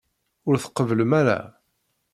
[0.47, 1.39] Ur tqebblem ara.